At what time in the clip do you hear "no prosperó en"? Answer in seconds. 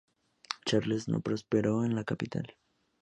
1.09-1.93